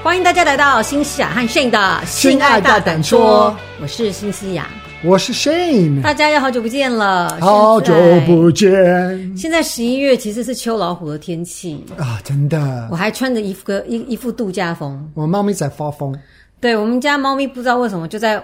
[0.00, 4.68] 欢迎大家来到新西亚和 Shane 的性爱大胆说，我是新西亚，
[5.04, 7.92] 我是 Shane，大家要好久不见了，好久
[8.24, 9.36] 不见。
[9.36, 11.84] 现在十一月其实是秋老虎的天气。
[11.98, 16.16] 啊，真的，我还穿着一副个一一副度假风，我猫咪在发疯，
[16.60, 18.42] 对，我们家猫咪不知道为什么就在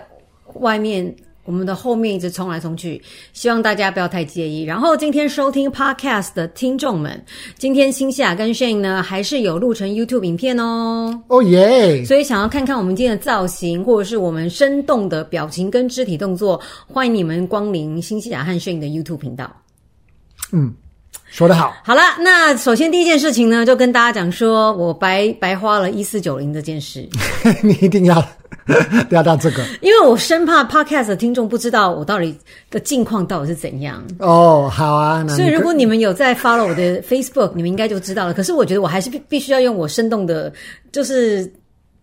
[0.55, 1.15] 外面。
[1.45, 3.01] 我们的后面一直冲来冲去，
[3.33, 4.63] 希望大家不要太介意。
[4.63, 7.23] 然后今天收听 Podcast 的听众们，
[7.59, 11.23] 今天新西亚跟 Shane 呢还是有录成 YouTube 影片哦。
[11.29, 12.05] 哦耶！
[12.05, 19.55] 所以想要看看我们今天的造型，或者是我们生动的表情跟肢体动作，欢迎你们光临新西亚和 Shane 的 YouTube 频道。
[20.53, 20.75] 嗯，
[21.35, 21.75] 说得好。
[21.83, 27.09] 好了，那首先第一件事情呢，就跟大家讲说我白白花了一四九零这件事。
[27.61, 28.25] 你一定要。
[29.11, 32.35] 不要到这个，因为我生怕 Podcast 的听众不知道我到底
[32.71, 34.03] 的近况到底是怎样。
[34.21, 35.27] 哦，好啊。
[35.29, 38.33] 所以如果你们有在 follow 我的 Facebook，你们应该就知道了。
[38.33, 40.51] 可是我觉得我还是必必须要用我生动的，
[40.93, 41.53] 就是。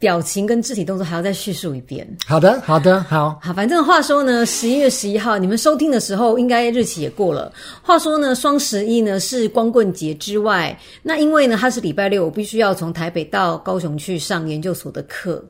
[0.01, 2.05] 表情跟肢体动作还要再叙述一遍。
[2.25, 3.39] 好的，好的，好。
[3.39, 7.53] 好，反正话说呢，十一月十一号，你们收听的时候，应该日期也过了。
[7.83, 15.43] 话说呢，双十一呢是光棍节之外，那因为呢它是礼拜六，我必须要从台北到高雄去上研究所的课，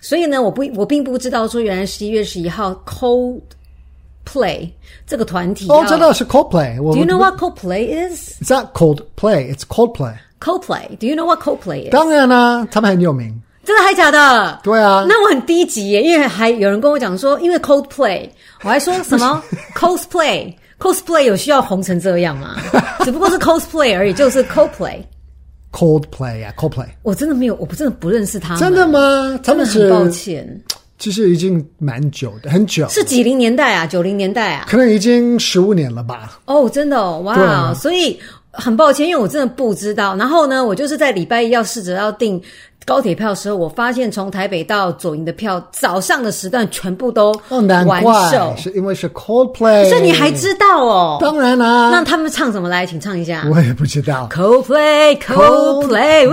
[0.00, 4.70] 所以呢，我不我并不知道说原来十一月十一号 Coldplay
[5.04, 6.76] 这个团体哦，真的是 Coldplay。
[6.76, 8.40] Do you know what Coldplay is?
[8.40, 10.14] It's not Coldplay, it's Coldplay.
[10.38, 10.96] Coldplay.
[10.98, 11.90] Do you know what Coldplay is?
[11.90, 13.42] 当然啦，他们很有名。
[13.66, 14.60] 真的还假的？
[14.62, 18.28] 对啊，那我很低级耶，因为还有人跟我讲说，因为 Coldplay，
[18.62, 19.42] 我还说什么
[19.74, 22.56] cosplay，cosplay 有需要红成这样吗？
[23.04, 28.58] 只不过是 cosplay 而已，就是 Coldplay，Coldplay 啊，Coldplay，我真的没有，我不真的不认识他们。
[28.60, 29.38] 真的吗？
[29.42, 30.62] 他们很抱歉，
[30.98, 36.38] 其实已经蛮久的，很久，是几零年代啊，九零年代啊，可能已经十五年了吧？
[36.46, 38.18] 哦，真的哦，哇，啊，所以
[38.52, 40.16] 很抱歉，因为我真的不知道。
[40.16, 42.40] 然后呢，我就是在礼拜一要试着要订。
[42.86, 49.90] 高铁票的时候，我发现从台北到左营的票，早上的时段全部都完售，是因为是 Coldplay。
[49.90, 51.18] 这你还知道哦？
[51.20, 51.90] 当然啦。
[51.90, 52.86] 那他们唱什么来？
[52.86, 53.44] 请唱一下。
[53.50, 54.28] 我也不知道。
[54.32, 56.30] Coldplay，Coldplay，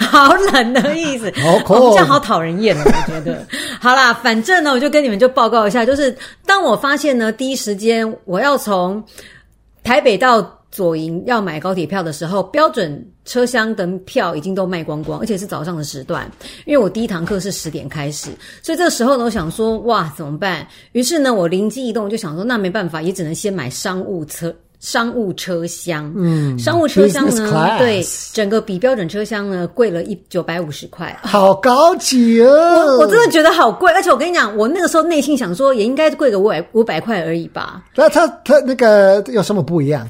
[0.00, 1.32] 好冷的意思。
[1.64, 3.46] 好样好讨人厌哦，我觉得。
[3.80, 6.12] 好啦，反正呢，我就跟你们就报告一下，就是
[6.44, 9.00] 当我发现呢，第一时间我要从
[9.84, 10.56] 台北到。
[10.70, 16.30] 左营要买高铁票的时候，标准车厢的票已经都卖光光，而且是早上的时段。
[16.64, 18.30] 因为我第一堂课是十点开始，
[18.62, 20.66] 所以这个时候呢，我想说，哇，怎么办？
[20.92, 26.12] 于是呢，我灵机一动，就想说，那没办法，也只能先买商务车商务车厢。
[26.16, 28.02] 嗯，商务车厢呢，对，
[28.32, 32.96] 整个比标准车厢呢贵了一九百五十块，好高级哦！
[32.96, 37.82] 我我真的觉得好贵，而且我跟你讲，我那个时候内心想说，也应该贵个五百五百块而已吧。
[37.96, 40.08] 那它它那个有什么不一样？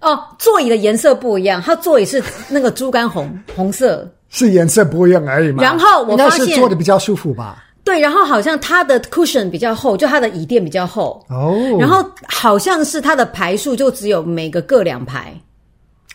[0.00, 5.62] 哦，座椅的颜色不一样，它座椅是那个猪肝红红色，是颜色不一样而已嘛。
[5.62, 7.64] 然后我发现是坐的比较舒服吧？
[7.82, 11.56] 对，然后好像它的 cushion 比较厚，就它的椅垫比较厚哦。
[11.78, 15.34] 然后好像是它的排数就只有每个各两排。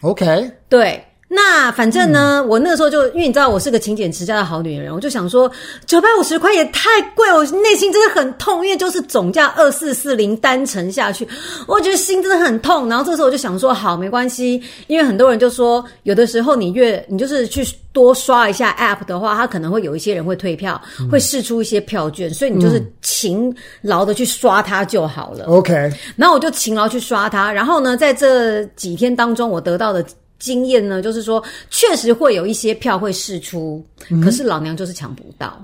[0.02, 1.03] OK，对。
[1.28, 5.52] 那反正呢，嗯、我那个时候就因为你知道我是个勤俭持家的好女人，我就想说
[5.88, 11.28] 九百五十块也太贵，我内心真的很痛，因为就是总价二四四零单程下去，
[11.68, 12.88] 我觉得心真的很痛。
[12.88, 25.46] 然后这时候我就想说，好，没关系，因为很多人就说，有的时候你越你就是去多刷一下 App 的话，它可能会有一些人会退票，嗯、会试出一些票券，所以你就是勤劳的去刷它就好了。
[25.46, 25.74] OK，
[26.16, 30.06] 然后我就勤劳去刷它，然后呢，在这几天当中，我得到的。
[30.40, 35.59] 经验呢，就是说，确实会有一些票会试出，嗯、可是老娘就是抢不到。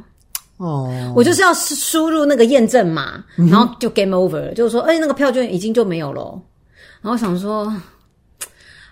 [0.58, 6.40] 哦，我就是要输入那个验证码，然后就 game over 了，就是说，哎，那个票券已经就没有了。
[7.02, 7.74] 然后想说。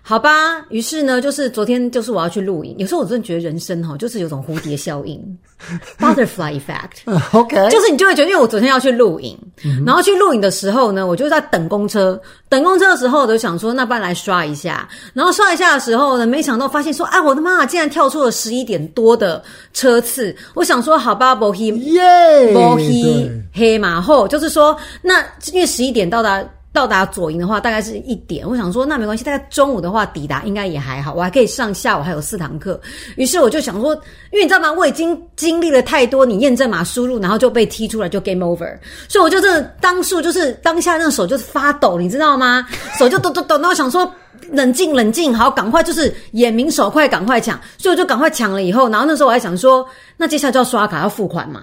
[0.09, 2.75] 好吧，于是呢，就是昨天就是我要去录影。
[2.79, 5.21] 有时候我真的觉得人生哈，就是有种蝴蝶效应
[6.01, 7.05] （butterfly effect）。
[7.37, 12.19] OK，就是你就会觉得，因为我昨天要去录影，嗯、然后去录影的时候呢，我就在等公车。
[12.49, 14.89] 等公车的时候，我就想说，那不然来刷一下。
[15.13, 20.35] 然后刷一下的时候呢，没想到发现说，哎，我的妈，竟然跳出了十一点多的车次。
[20.55, 25.23] 我想说，好吧，波黑耶，波黑黑马后，就是说，那
[25.53, 26.43] 因为十一点到达。
[26.71, 28.47] 到达左营的话，大概是一点。
[28.47, 32.79] 我想说，那没关系，大概中午的话抵达应该也还好，我还可以上下午还有四堂课。
[33.15, 33.93] 于是我就想说，
[34.31, 34.71] 因为你知道吗？
[34.71, 38.77] 我已经经历了太多，你验证码输入，然后就被踢出来，就 game over。
[39.07, 42.65] 所以我就真的当数就是当下那个手就是发抖，你知道吗？
[42.99, 43.55] 手就抖抖抖。
[43.55, 44.09] 然后我想说，
[44.51, 47.59] 冷静冷静，好，赶快就是眼明手快，赶快抢。
[47.79, 49.85] 所以我就赶快抢了以后，然后那时候我还想说，
[50.21, 51.61] 那接下来就要刷卡要付款嘛？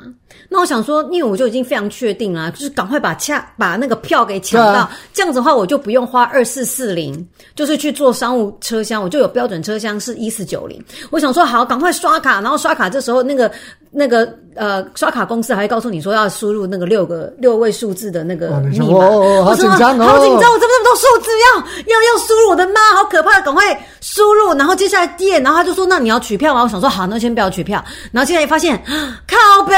[0.48, 10.82] 那我想说，因为我就已经非常确定啊，就是赶快把恰把那个票给抢到，啊、这样子的话我就不用花二四四零，就是去坐商务车厢，我就有标准车厢是一四九零。
[11.10, 13.50] 我想说好，赶快刷卡，然后刷卡这时候那个
[13.90, 21.60] 那个呃刷卡公司还会告诉你说要输入那个六个六位数字的那个密码，哦、好紧张哦，好紧张，我这么多数字要
[21.94, 22.50] 要要输入？
[22.50, 23.40] 我的妈，好可怕！
[23.40, 23.64] 赶快
[24.00, 26.62] 输入，然后接下来电，然后他就说那你要取票吗？
[26.62, 28.45] 我想说好，那先不要取票，然后接下来。
[28.46, 28.80] 发现
[29.26, 29.74] 靠背，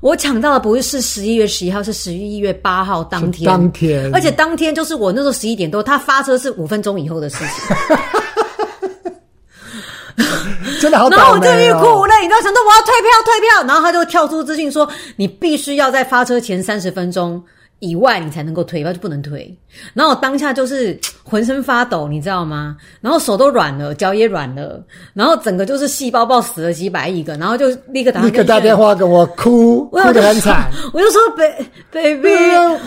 [0.00, 3.46] 我抢到的不是十一月十一号，是十一月八号当天。
[3.46, 7.76] 当天，而且当天就是我那时候十一点多，他发车是五分钟以后的事情。
[10.80, 17.42] 真的好、哦，然后我就欲哭无泪，你知道，想到我要退票，退票，然后他就跳出资讯说，你必须要在发车前三十分钟
[17.80, 19.54] 以外，你才能够退，不然就不能退。
[19.94, 22.76] 然后我当下就是浑身发抖，你知道吗？
[23.00, 24.82] 然后手都软了，脚也软了，
[25.14, 30.70] 然后整个就是细胞爆死了几百亿个，然后就立刻打立刻打电话给我哭，我哭得很惨。
[30.92, 31.20] 我就说
[31.92, 32.28] ，baby，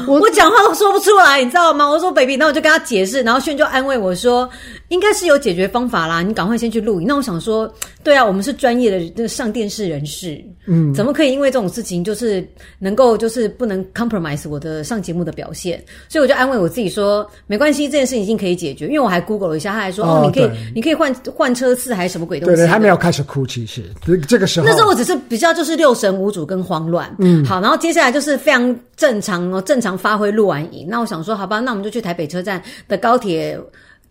[0.08, 1.90] 我我讲话都说不出来，你知道吗？
[1.90, 4.50] 我说 baby，那我就跟他解释，然后炫就安慰我说，
[4.90, 7.08] 应该是有解决方法啦，你赶快先去录影。
[7.08, 7.72] 那我想说，
[8.04, 12.46] 对啊，我们是专业的那个上电视人士，嗯，怎么可以因为这种事情就是
[12.80, 15.82] 能够就是不能 compromise 我的上节目的表现？
[16.10, 16.70] 所以我就安慰我。
[16.74, 18.88] 自己说没关系，这件事情已经可以解决。
[18.88, 22.56] 因为我还 Google 了一下，他还说哦，你可以，你可以换换车次，还是什么鬼东西？
[22.56, 23.84] 对对，还没有开始哭，其实
[24.28, 27.16] 这个时候，那时候我只是比较就是六神无主跟慌乱。
[27.20, 30.88] 嗯，好，然后接下来就是非常正常哦，正常发挥录完影。
[30.90, 33.60] 那我想说，好吧，那我们就去台北车站的高铁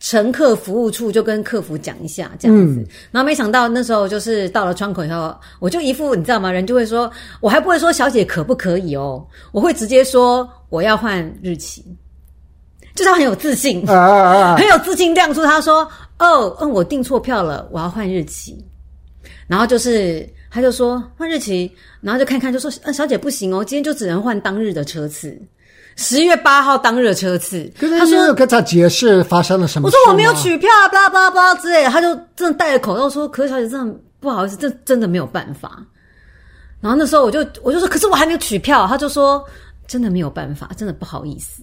[0.01, 2.81] 乘客服务处，就跟客服讲一下这样子。
[2.81, 6.51] 嗯、然后没想到那时候就是到了窗口以后，我就一副你知道吗？
[6.51, 7.11] 人就会说，
[7.41, 11.85] 我还不会说小姐可不可以哦，我会直接说我要换日期。
[12.95, 18.65] 就是他很有自信，啊啊啊 很有自信亮出他说：“哦，嗯，我订错票了，我要换日期。”
[19.49, 25.37] 然后就是他就说换日期，然后就看看就说：“嗯，小姐不行哦，今天就只能换当日的车次，
[25.97, 35.83] 十月八号当日的车次。”他说：“有跟他解释发生了什么？”我说：“我没有取票，巴拉巴拉巴拉之类的。”他就真的戴着口罩说：“可是小姐，真的不好意思，这真的没有办法。”
[36.81, 39.45] 然后那时候我就我就说：“可是我还没有取票。”他就说
[39.87, 41.63] ：“真的没有办法，真的不好意思。”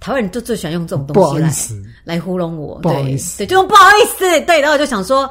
[0.00, 1.38] 台湾人就最喜欢用这种东西
[2.04, 5.28] 来来糊弄我，不好意思，对，对，就不好意思，对，然后我就想说，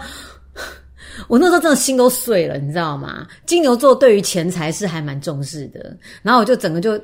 [1.28, 3.26] 我那时候真的心都碎了，你知道吗？
[3.46, 7.00] 金牛座对于钱财是还蛮重视的，然后我就整个就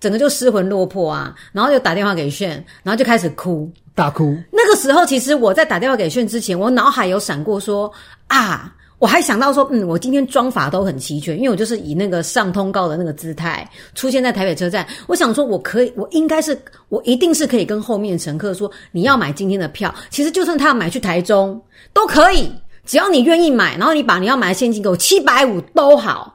[0.00, 4.36] 整个就失魂落魄啊，然后就打电话给炫，然后就开始哭，大哭。
[4.52, 7.92] 那个时候，其实我在打电话给炫之前，我脑海有闪过说
[8.28, 8.74] 啊。
[8.98, 14.86] 我还想到说，嗯，我今天妆法都很齐全，因为我就是以那个上通告的那个姿态出现在台北车站。
[15.06, 19.94] 我想说，我可以，我应该是，我一定是可以跟后面乘客说，你要买今天的票。
[20.10, 21.60] 其实就算他要买去台中
[21.92, 22.50] 都可以，
[22.84, 26.34] 只要你愿意买，然后你把你要买的现金给我七百五都好，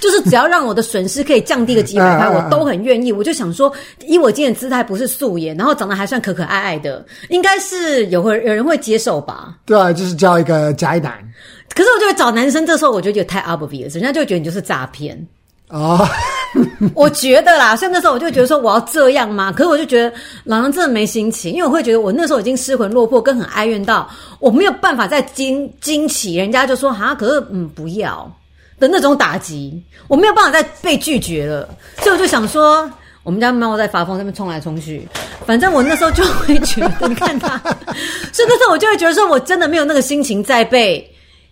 [0.00, 3.12] 就是只要让我的损失可以降低个几百块，我都很愿意。
[3.12, 3.72] 我就想说，
[4.06, 9.54] 以我今天的姿态不是素颜，然后长得还算可可爱爱的，应该是有会有人会接受吧？
[9.66, 11.12] 对啊，就是叫一个宅男。
[11.74, 15.26] 可是我就会找男生，这时候我就觉得太 obvious，人家就会觉得你就是诈骗
[15.68, 16.04] 哦。
[16.94, 19.52] 我觉得啦，所以那时候我就觉得说我要这样吗？
[19.52, 20.10] 可是我就觉得
[20.44, 24.08] 老娘真的没心情，因为我会觉得我那时候已经失魂落魄，跟很哀怨到
[24.40, 28.28] 我没有办法再惊惊奇人家就说哈，可是嗯不要
[28.78, 32.90] 的那种打击，我没有办法再被拒绝了，所以我就想说，
[33.22, 35.08] 我们家猫在发疯，在那边冲来冲去，
[35.46, 37.58] 反正我那时候就会觉得，你看它，
[38.32, 41.08] 所以那时候我就会觉得说我真的没有那个心情再被。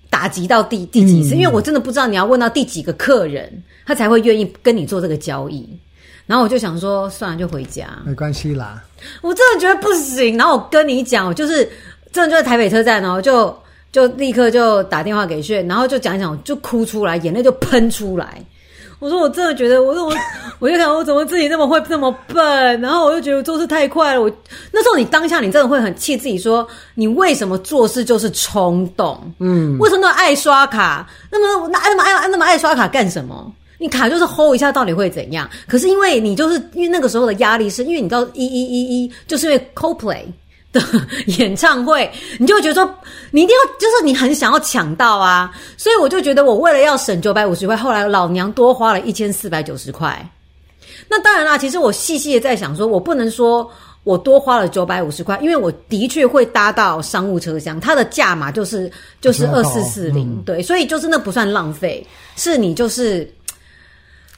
[0.08, 1.34] 打击到第第几次？
[1.34, 3.52] 因为我真的不知道你要问到第几个客人，
[3.84, 5.68] 他才会愿意跟你做这个交易。
[6.26, 8.82] 然后我就想说，算了，就回家，没关系啦。
[9.20, 10.38] 我真的觉得不行。
[10.38, 11.68] 然后我跟你讲，我就是
[12.12, 13.54] 真的就在台北车站，然后就
[13.96, 18.44] 就立刻就打电话给炫，然后就讲一讲，就哭出来，眼泪就喷出来。
[18.98, 20.12] 我说我真的觉得，我说我，
[20.58, 24.20] 我就想我怎么自己那么会那么笨，然后我就觉得我做事太快了。
[24.20, 24.30] 我
[24.70, 29.18] 那时候你当下你真的会很气自己说，说你为什么做事就是冲动？
[29.38, 31.08] 嗯，为什么那么爱刷卡？
[31.32, 33.50] 那么那那么爱那么爱刷卡干什么？
[33.78, 35.48] 你卡就是 hold 一下，到底会怎样？
[35.66, 40.24] 可是因为你就是因为那个时候的压力，是因为你知道一一一一，就是因为 Coldplay。
[40.78, 41.00] 的
[41.38, 42.94] 演唱会，你就会觉得说，
[43.30, 50.30] 你一定要，就是你很想要抢到啊，所以我就觉得，我为了要省九百五十块，后来老娘多花了一千四百九十块。
[51.08, 53.70] 那当然啦，其实我细细的在想说，说我不能说
[54.02, 58.90] 我多花了九百五十块，因为我的确会搭到商务车厢，它的价码就是
[59.20, 62.04] 就是二四四零，对，所以就是那不算浪费，
[62.36, 63.28] 是你就是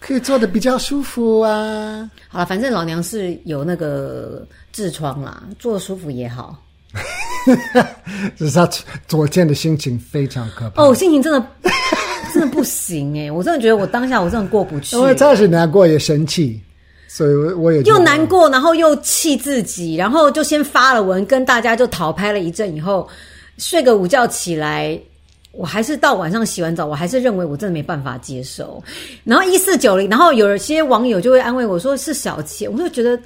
[0.01, 2.11] 可以坐的比较舒服啊。
[2.29, 4.47] 好了，反正老娘是有那个。
[4.71, 6.57] 痔疮啦，坐舒服也好。
[8.39, 8.69] 只是他
[9.09, 10.81] 昨天的心情非常可怕。
[10.81, 11.45] 哦，心情真的，
[12.33, 14.95] 真的不行哎、欸，我真的觉得我当下我真的过不去。
[14.95, 16.63] 因为真的是难过也生气，
[17.09, 23.09] 所以我也又难过，然后又气自己，然后就先发了文跟大家就讨拍了一阵，以后
[23.57, 24.97] 睡个午觉起来。
[25.59, 28.81] 我还是到晚上洗完澡，我还是认为我真的没办法接受。
[29.25, 33.21] 然后一四九零，然后有些网友就会安慰我说是小钱，我就觉得，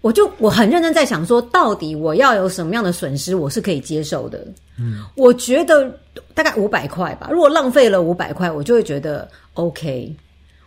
[0.00, 4.46] 我就我很认真在想说，到底我要有什么样的损失我是可以接受的？
[4.78, 5.92] 嗯，我觉得
[6.32, 7.28] 大概五百块吧。
[7.32, 10.14] 如果浪费了五百块，我就会觉得 OK，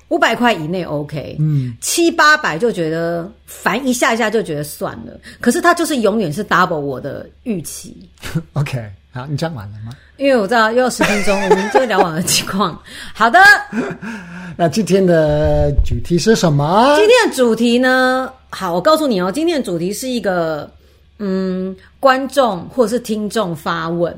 [0.10, 1.38] 五百块以内 OK。
[1.40, 5.18] 嗯，七八百就觉得烦一下一下就觉得算了。
[5.40, 7.96] 可是它就是永远是 double 我的预期。
[8.52, 8.92] OK。
[9.18, 9.92] 好，你讲完了吗？
[10.18, 12.80] 因为我知道又要十分钟，我们就聊完了情况。
[13.16, 13.40] 好的，
[14.56, 16.96] 那今天的主题是什么？
[16.98, 18.32] 今天的主题呢？
[18.50, 20.70] 好，我告诉你哦，今天的主题是一个。
[21.20, 24.16] 嗯，观众或者是听众发问，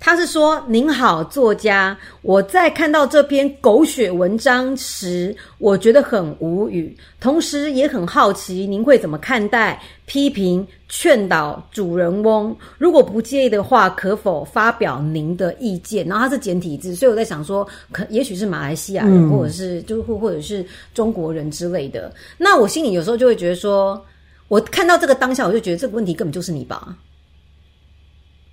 [0.00, 12.56] 他是说：“您好，作家，我在看到这篇狗血文章时，我觉得很无语，同时也很好奇，您会怎么看待批评、劝导主人翁？
[12.78, 22.12] 如果不介意的话，可否发表您的意见？”然后他是简体字，所以我在想说，可也许是马来西亚人，嗯、或者是就或或者是中国人之类的。
[22.36, 24.04] 那我心里有时候就会觉得说。
[24.50, 26.96] 我看到这个当下，我就觉得这个问题根本就是你吧，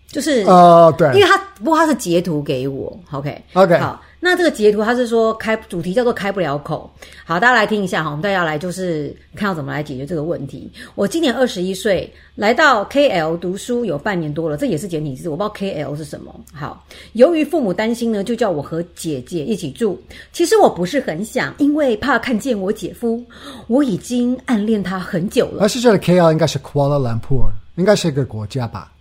[0.07, 3.79] 就是哦，对，因为他不过他是截图给我，OK，OK，Okay.
[3.79, 6.89] 好，那这个截图他是说开主题叫做开不了口，
[7.25, 10.71] 好，大家来听一下哈，我们大家来就是看要怎么来解决这个问题。
[10.95, 16.33] 我今年二十一岁，来到 KL 读书有半年多了，这也是简体字，我不知道 KL 是什么。
[16.53, 20.01] 好，由于父母担心呢，就叫我和姐姐一起住。
[20.31, 23.21] 其实我不是很想，因为怕看见我姐夫，
[23.67, 25.63] 我已经暗恋他很久了。
[25.63, 28.93] 而是这里 KL 应该是 Kuala Lumpur，应该是一个国家吧？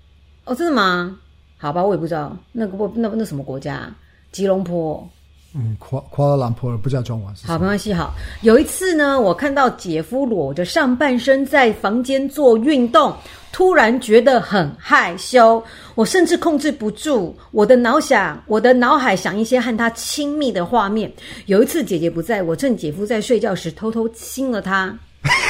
[0.46, 1.18] 哦，真的吗？
[1.58, 3.92] 好吧，我也不知道那个不那那什么国家，
[4.32, 5.06] 吉隆坡。
[5.54, 7.34] 嗯，夸夸了兰坡不知道中文。
[7.44, 7.92] 好，没关系。
[7.92, 8.12] 好，
[8.42, 13.14] 有一次呢，我看到姐夫裸着上半身在房间做运动，
[13.52, 15.62] 突然觉得很害羞，
[15.94, 21.10] 我甚至控制不住我的脑想，我的脑海想一些和他亲密的画面。
[21.46, 24.96] 有一次姐姐不在，我趁姐夫在睡觉时偷偷亲了他。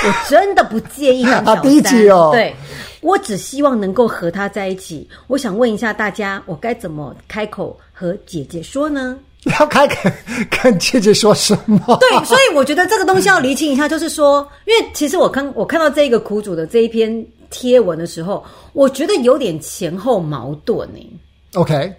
[0.07, 2.55] 我 真的不介意当小三， 啊、第一集哦，对，
[3.01, 5.09] 我只希望能够和他在一起。
[5.27, 9.19] 我想问一下大家，我该怎么开口和姐姐说呢？
[9.61, 10.11] 要开口
[10.63, 11.79] 跟姐姐说什么？
[12.01, 21.21] 对，所以我觉得这个东西要厘清一下，就是说，因为其实我看我看到这个苦主的这一篇贴文的时候，我觉得有点前后矛盾呢。
[21.55, 21.93] OK，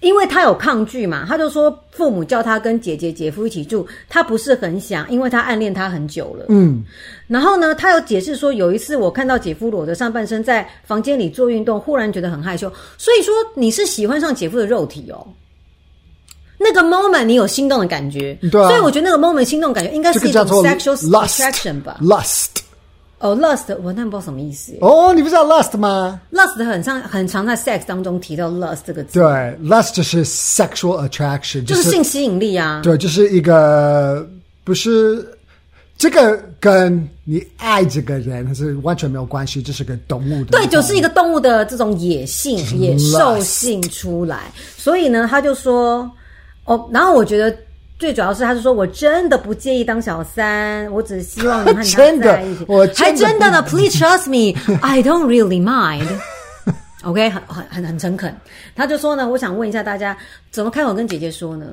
[0.00, 6.46] 因为他有抗拒嘛，他就说父母叫他跟姐姐姐夫一起住，他不是很想，因为他暗恋他很久了。
[6.48, 6.84] 嗯，
[7.26, 12.72] 然后呢，他有解释说，有一次我看到姐夫裸着上半身在房间里做运动，忽然觉得很害羞。
[12.96, 15.26] 所以说你是喜欢上姐夫的肉体哦。
[16.60, 21.98] 那个 moment 你有心动的感觉，对啊，所以我觉得那个 moment 心动感觉应该是一种 sexual attraction 吧。
[22.00, 22.48] lust，
[23.20, 24.72] 哦、oh,，lust，我那不知道什么意思。
[24.80, 29.18] 哦，oh, 你不知道 lust 吗？lust 很常很常在 sex 当中提到 lust 这个词。
[29.18, 29.22] 对
[29.68, 32.80] ，lust 就是 sexual attraction，就是性吸引力啊。
[32.82, 34.24] 对，就是一个
[34.62, 35.26] 不是
[35.96, 40.52] 这个跟你爱这个人还是完全没有关系，这是个动物的。
[40.52, 44.52] 对，就是一个动物的这种野性、野兽性出来。
[44.76, 46.08] 所以呢，他就说。
[46.64, 47.56] 哦，然后我觉得
[47.98, 52.64] 最主要是，他是说我真的不介意当小三，我只希望能和他在一起。
[52.68, 56.06] 我 真的还真的呢，Please trust me, I don't really mind.
[57.02, 58.34] OK，很很很很诚恳。
[58.76, 60.16] 他就说呢，我想问一下大家，
[60.50, 61.66] 怎么开口跟姐姐说呢？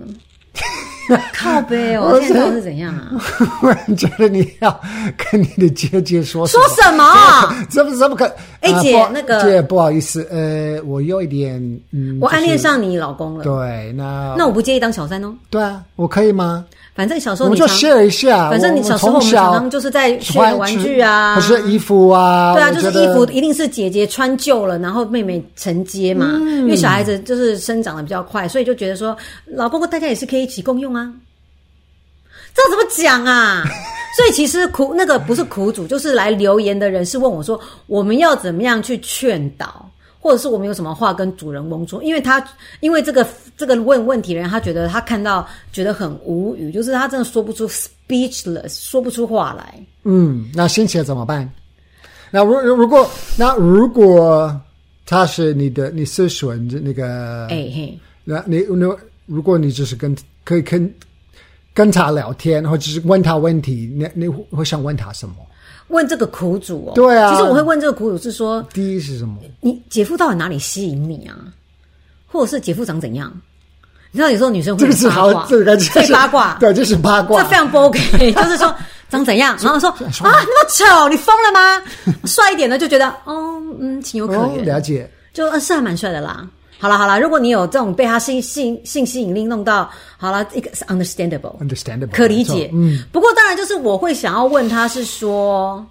[1.34, 3.12] 靠背哦，我现在是怎样啊？
[3.62, 4.80] 我觉得你要
[5.18, 7.04] 跟你的姐姐说说什么？
[7.70, 8.26] 怎么怎么可？
[8.62, 11.60] 哎，姐，那个姐，不好意思，呃，我有一点，
[11.92, 13.44] 嗯，我暗恋上你老公了。
[13.44, 15.34] 对，那那我不介意当小三哦。
[15.50, 16.66] 对啊，我可以吗？
[16.96, 18.50] 反正小时候你就 share 一下。
[18.50, 22.54] 反正你小时候我们常常就是在 share 玩具啊，或是衣服啊。
[22.54, 26.40] 对啊，就是衣服一定是姐姐穿旧了，然后妹妹承接嘛。
[26.40, 31.12] 因为小孩子就是生长的比较快，所以就觉得说，老公大家也是可以一起共用啊。
[32.56, 33.64] 这怎么讲啊？
[34.16, 39.86] 所以其实苦那个不是苦主，就是来留言的人是问我说，我们要怎么样去劝导，
[40.26, 42.02] 或者是我们有什么话跟主人翁说？
[42.02, 42.44] 因为他
[42.80, 43.24] 因为这个
[43.56, 49.80] 这个问问题的人，他觉得他看到觉得很无语，就是他真的说不出 speechless，说不出话来。
[50.02, 51.48] 嗯，那心情怎么办？
[52.32, 54.60] 那如如果那如果
[55.06, 60.92] 他是你的你是选那个哎嘿，那你那如果你只是跟可以跟。
[61.76, 65.36] 跟他聊天，或者是问他问题，你你会想问他什么？
[65.88, 66.92] 问这个苦主哦。
[66.96, 69.38] 对啊，其实我会问这个苦主是说，第一是什么？
[69.62, 71.36] 你姐夫到底哪里吸引你啊？
[72.28, 73.32] 或者是姐夫长怎样？
[74.12, 75.64] 你知道有时候女生会八卦，最
[76.10, 78.00] 八卦， 对，就是八卦，这非常不 OK。
[78.32, 78.74] 就是说
[79.10, 81.82] 长怎样， 然后说啊那么丑，你疯了吗？
[82.26, 86.48] 帅一点的就觉得哦嗯情有可原，了解，就呃是还蛮帅的啦。
[86.86, 92.70] 好了好了，如果你有这种被他性性性吸引力弄到，好了，一个是 understandable，understandable，可理解。
[92.74, 95.84] 嗯，不过当然就是我会想要问他是说，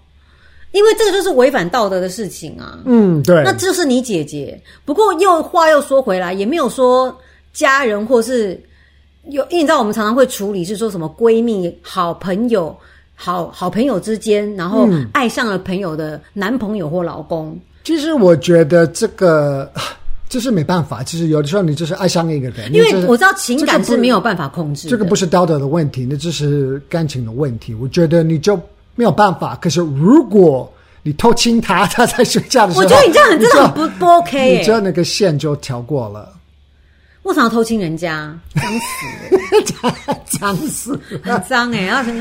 [0.70, 2.78] 因为这个就是违反道德的事情啊。
[2.84, 4.56] 嗯，对，那就是你姐姐。
[4.84, 7.12] 不过又话又说回来，也没有说
[7.52, 8.50] 家人或是
[9.24, 12.72] 有，因为你知道我们常常会处理是说什么闺蜜、好朋友、
[13.16, 17.48] 好好朋友之间，然后爱上了朋友的男朋友或老公。
[17.48, 19.68] 嗯，其实我觉得这个。
[20.34, 24.90] 就是没办法，其实有的时候你就是爱上一个人，因为我知道情感是没有办法控制的。
[24.90, 27.72] 这个不是道德的问题，那只是感情的问题。
[27.72, 28.60] 我觉得你就
[28.96, 29.54] 没有办法。
[29.62, 30.68] 可是如果
[31.04, 36.28] 你偷亲他，他在睡觉的时候，我觉得你这样很这种不不 OK，你知道那个线就跳过了。
[37.24, 38.34] 为什么要偷亲人家？
[38.54, 41.82] 脏死， 脏死，很脏哎！
[41.86, 42.12] 然后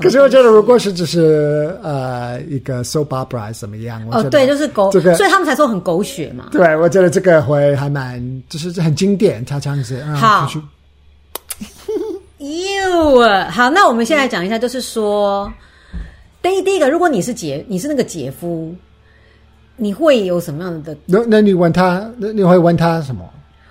[0.00, 4.02] 可是我觉得，如果是只是呃一个 soap opera 怎么样？
[4.10, 6.48] 哦，对，就是狗，这个，所以他们才说很狗血嘛。
[6.52, 10.02] 对，我觉得这个会还蛮，就是很经典，他这样子。
[10.14, 10.48] 好，
[12.38, 13.20] 哟，
[13.50, 15.52] 好，那我们现在讲一下，就是说，
[16.40, 18.74] 第一第一个，如果你是姐，你是那个姐夫，
[19.76, 20.96] 你会有什么样的？
[21.04, 23.22] 那那你问他，那你会问他什么？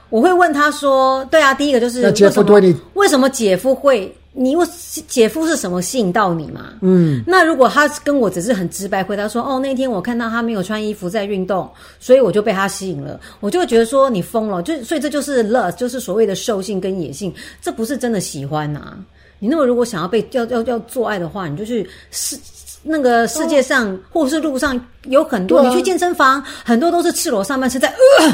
[0.09, 4.51] 我会问他说：“对啊，第一个就是姐夫对你为什么姐夫会你？
[4.51, 4.67] 因为
[5.07, 6.73] 姐夫是什么吸引到你嘛？
[6.81, 11.69] 嗯，那如果他跟我只是很直白回答说：‘哦，那天我看到他没有穿衣服在运动，
[11.99, 18.97] 所以我就被他吸引了。’我就会觉得说你疯了，就所以这就是 love，就是所谓的兽性跟野性，这不是真的喜欢呐、啊。
[19.39, 22.37] 你那么如果想要被要要要做爱的话，你就去世
[22.83, 27.87] 那个世界上、哦、或是路上有很多，啊、你去健身房很多都是赤裸上半身在
[28.19, 28.27] 呃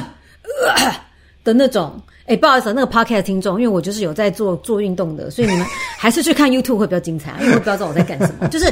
[0.68, 0.96] 呃。”
[1.44, 1.92] 的那种，
[2.26, 5.66] 哎、欸，不好意思，那个 podcast 听众，因为我就是有在做做运动的，所以你们
[5.98, 8.48] 还是去看 YouTube 会比较精彩，因为我不知道我在干什么。
[8.50, 8.72] 就是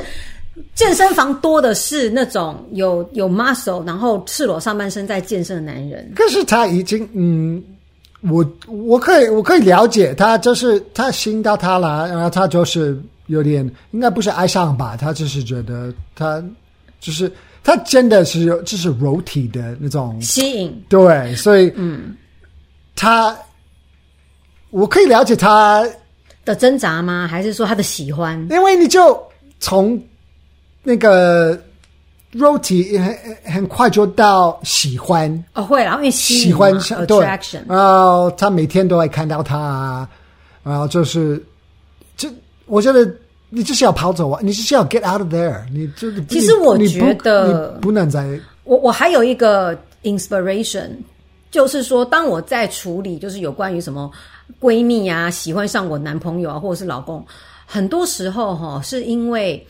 [0.76, 6.12] 健身房多的是那种有有 muscle，然后赤裸上半身在健身的男人。
[6.16, 7.64] 可是他已经，嗯，
[8.22, 16.44] 我我可以我可以了解他，就是他吸引到他了，然后他就是有点，应该不是爱上吧，他就是觉得他
[17.00, 17.32] 就是
[17.64, 22.16] 他真的是有就是柔体的那种吸引，对，所以嗯。
[23.00, 23.34] 他，
[24.72, 25.88] 我可以了解他
[26.44, 27.26] 的挣扎吗？
[27.26, 28.38] 还是说他的喜欢？
[28.52, 29.18] 因为你就
[29.62, 29.98] 从
[30.84, 31.58] 那个
[32.34, 37.26] 肉体很很快就到喜欢哦，会，然后因为喜欢上对，
[37.70, 40.06] 然后他每天都会看到他，
[40.62, 41.42] 然后就是，
[42.18, 42.28] 就
[42.66, 43.10] 我觉得
[43.50, 50.90] 你就是要跑走啊，你就是要 get out of there，你就其实我觉得不，不能再我我还有一个 inspiration。
[51.52, 54.12] 就是说，当我在处理就是有关于什么
[54.60, 57.26] 闺蜜啊，喜欢上我男朋友啊，或者是老公，
[57.66, 59.66] 很多时候哈，是因为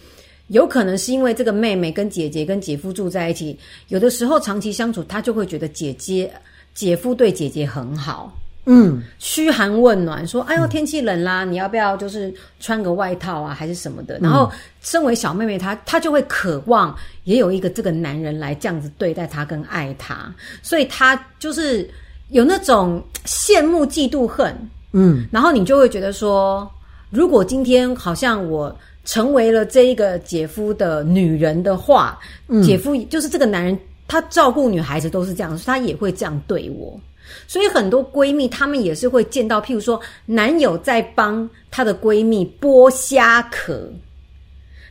[0.48, 6.32] 有可能是因为这个妹妹跟姐姐跟姐夫住在一起，有的时候长期相处，她就会觉得姐姐
[6.74, 8.34] 姐夫对姐姐很好。
[8.66, 21.90] 嗯，嘘寒问暖，说：“哎呦，天气冷啦，嗯，你要不要就是穿个外套啊，还是什么的？”然后，身为小妹妹，她她就会渴望也有一个这个男人来这样子对待她跟爱她，所以她就是
[22.30, 24.56] 有那种羡慕、嫉妒、恨。
[24.92, 26.70] 嗯，然后你就会觉得说，
[27.10, 33.76] 如果今天好像我成为了这一个姐夫的女人的话，嗯，姐夫就是这个男人，
[34.08, 37.00] 他照顾女孩子都是这样，他也会这样对我。
[37.48, 43.90] 所以很多闺蜜，她们也是会见到，譬如说男友在帮她的闺蜜剥虾壳，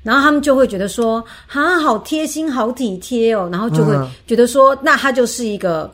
[0.02, 3.94] 然后她们就会觉得说，啊，好贴心，好体贴哦，然后就会
[4.26, 5.92] 觉得说，那他就是一个，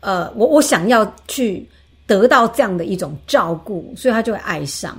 [0.00, 1.66] 呃，我我想要去
[2.06, 4.96] 得到这样的一种照顾，所以她就会爱上。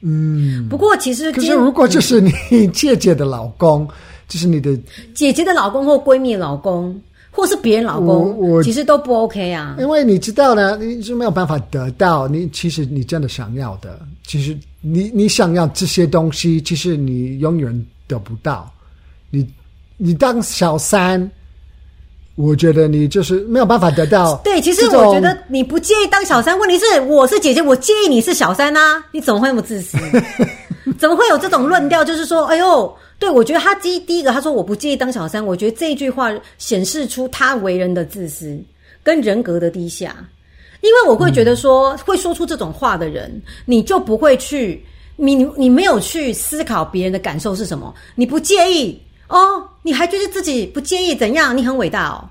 [0.00, 2.32] 嗯，不过其实，可是如果就是你
[2.72, 3.88] 姐姐的老公，
[4.28, 4.78] 就是你的
[5.14, 7.00] 姐姐的老公或闺蜜的老公。
[7.30, 9.76] 或是别人老公，其实都不 OK 啊。
[9.78, 12.48] 因为你知道呢，你是没有办法得到你。
[12.48, 18.68] 其实你真的想要的，其实你你想要这些东西，其实你永远得不到。
[19.30, 19.46] 你
[19.96, 21.30] 你当小三，
[22.34, 24.36] 我觉得你就是没有办法得到。
[24.42, 29.04] 对，其实我觉得你不介意当小三，问题是我是姐姐，我介意你是小三啊？
[29.12, 29.96] 你怎么会那么自私？
[30.98, 32.04] 怎么会有这种论调？
[32.04, 32.92] 就是说，哎呦。
[33.18, 38.56] 对，我觉得他第一第一个，他说我不介意当小三，我觉得这一句话显示出他为人的自私
[39.02, 40.14] 跟人格的低下，
[40.82, 44.84] 因为我会觉得说，会说出这种话的人，你就不会去，
[45.16, 48.96] 你你没有去思考别人的感受是什么，你不介意
[49.28, 51.56] 哦，你还觉得自己不介意怎样？
[51.56, 52.30] 你很伟大哦，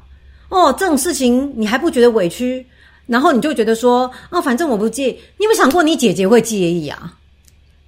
[0.50, 2.66] 哦，这种事情你还不觉得委屈？
[3.08, 5.20] 然后你就觉得说，哦，反正我不介意。
[5.38, 7.14] 你有没有想过，你姐姐会介意啊？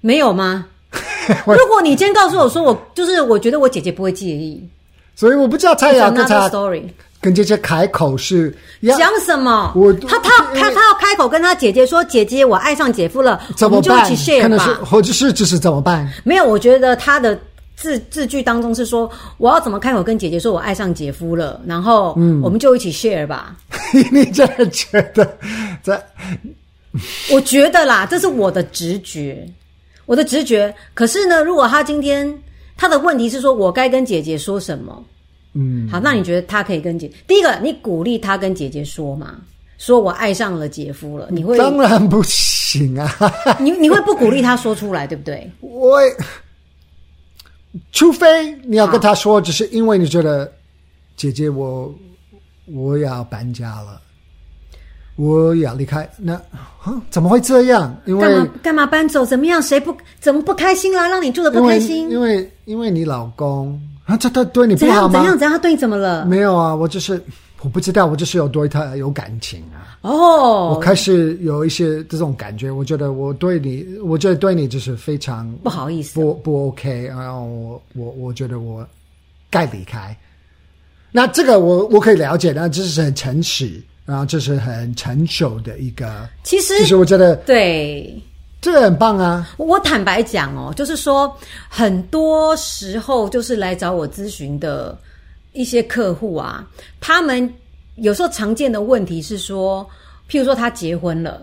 [0.00, 0.66] 没有吗？
[1.46, 4.62] 如果你今天告诉我说，我就是我觉得我姐姐不会介意，
[5.14, 6.82] 所以我不知道他要跟他 story
[7.20, 8.56] 跟姐姐开口是
[8.96, 9.72] 讲什么？
[9.76, 13.92] 我他他他他要开口跟他姐姐说：“姐姐，我爱上姐夫了。”怎么办？
[13.94, 14.42] 我们就一起 share 吧。
[14.42, 16.10] 可能是或者是就是怎么办？
[16.24, 17.38] 没有，我觉得他的
[17.76, 23.54] 字字句当中是说：“我要怎么开口跟姐姐说我爱上姐夫了？”然后，嗯，我们就一起 share 吧。
[24.10, 25.38] 你真的觉得
[25.82, 26.02] 在？
[27.30, 29.46] 我觉得啦，这是我的直觉，
[30.10, 30.74] 我的直觉。
[30.92, 32.36] 可是呢，如果他今天
[32.76, 35.04] 他的问题是说我该跟姐姐说什么？
[35.54, 37.08] 嗯，好，那你觉得他可以跟姐？
[37.28, 39.36] 第一个，你鼓励他跟姐姐说嘛？
[39.78, 41.56] 说我爱上了姐夫了，你会？
[41.56, 43.08] 当然不行啊！
[43.60, 45.48] 你你会不鼓励他说出来，对不对？
[45.60, 45.96] 我，
[47.92, 50.52] 除非你要跟他说，只是因为你觉得
[51.16, 51.94] 姐姐我
[52.66, 54.02] 我要搬家了，
[55.20, 56.32] 我要离开，那
[56.80, 57.94] 啊怎么会这样？
[58.06, 59.24] 因为干嘛干嘛搬走？
[59.24, 59.60] 怎么样？
[59.60, 61.06] 谁不怎么不开心啦？
[61.08, 62.10] 让你住的不开心？
[62.10, 63.80] 因为因为，你老公。
[64.06, 65.12] 啊，这他对你不好吗？
[65.12, 65.24] 怎样？
[65.24, 65.38] 怎样？
[65.38, 65.52] 怎样？
[65.52, 66.24] 他对你怎么了？
[66.24, 67.22] 没有啊，我就是
[67.60, 69.98] 我不知道，我就是有对他有感情啊。
[70.00, 77.06] 哦，我开始有一些这种感觉，我觉得我对你，我觉得对你就是非常不好意思，不不 OK。
[77.06, 78.84] 然后我我我觉得我
[79.50, 80.16] 该离开。
[81.12, 86.28] 那这个我我可以了解，那这是很诚实，然后这是很成熟的一个。
[86.42, 88.20] 其实，其实我觉得对。
[88.62, 89.54] 这个很棒啊！
[89.56, 91.34] 我坦白讲哦，就是说，
[91.66, 94.98] 很多时候就是来找我咨询的
[95.54, 96.68] 一些客户啊，
[97.00, 97.50] 他们
[97.94, 99.82] 有时候常见的问题是说，
[100.28, 101.40] 譬如说他结婚了，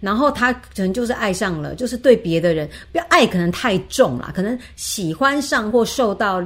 [0.00, 6.42] 然后他可能就是爱上了，就是对别的人，不要爱可能太重了，可能喜欢上或受到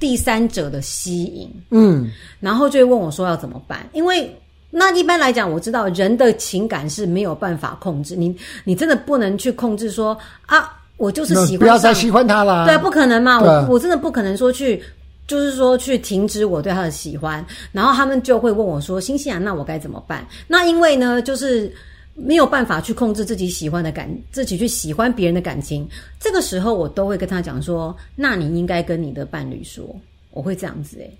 [0.00, 2.10] 第三者的吸引，嗯，
[2.40, 4.34] 然后就会问我说要怎么办，因为。
[4.74, 8.16] 那一般来讲，我知道人的情感是没有办法控制。
[8.16, 12.64] 你，你真的不能去控制说啊，我就是喜欢，不要再喜欢他了。
[12.66, 13.38] 对，不可能嘛。
[13.38, 14.82] 我我真的不可能说去，
[15.26, 17.44] 就是说去停止我对他的喜欢。
[17.70, 21.70] 然后他们就会问我说：“新西兰，那我该怎么办？”那因为呢，就是
[22.14, 25.86] 没有办法去控制自己喜欢的感，自己去喜欢别人的感情。
[26.18, 29.84] 这个时候，我都会跟他讲说：“那你应该跟你的伴侣说。”
[30.32, 31.18] 我会这样子诶。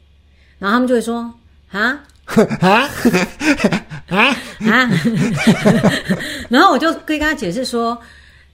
[0.59, 1.31] 然后他们就会说
[1.71, 2.89] ：“啊。”啊
[4.09, 4.91] 啊啊！
[6.49, 7.99] 然后我就跟他解释说，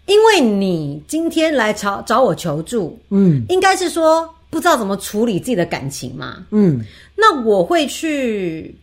[0.07, 6.81] 因为你今天来找找我求助，嗯，应该是说不知道怎么处理自己的感情嘛，嗯，
[7.15, 8.75] 那我会去